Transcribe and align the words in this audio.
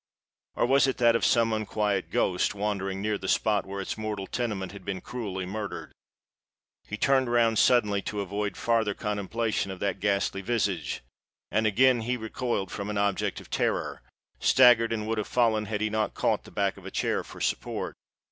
Or 0.55 0.65
was 0.65 0.87
it 0.87 0.97
that 0.97 1.15
of 1.15 1.23
some 1.23 1.53
unquiet 1.53 2.09
ghost, 2.09 2.55
wandering 2.55 3.03
near 3.03 3.19
the 3.19 3.27
spot 3.27 3.67
where 3.67 3.81
its 3.81 3.99
mortal 3.99 4.25
tenement 4.25 4.71
had 4.71 4.83
been 4.83 4.99
cruelly 4.99 5.45
murdered? 5.45 5.91
He 6.87 6.97
turned 6.97 7.31
round 7.31 7.59
suddenly, 7.59 8.01
to 8.01 8.19
avoid 8.21 8.57
farther 8.57 8.95
contemplation 8.95 9.69
of 9.69 9.79
that 9.81 9.99
ghastly 9.99 10.41
visage;—and 10.41 11.67
again 11.67 12.01
he 12.01 12.17
recoiled 12.17 12.71
from 12.71 12.89
an 12.89 12.97
object 12.97 13.39
of 13.39 13.51
terror—staggered—and 13.51 15.07
would 15.07 15.19
have 15.19 15.27
fallen, 15.27 15.65
had 15.65 15.81
he 15.81 15.91
not 15.91 16.15
caught 16.15 16.45
the 16.45 16.49
back 16.51 16.77
of 16.77 16.85
a 16.87 16.89
chair 16.89 17.23
for 17.23 17.39
support. 17.39 17.93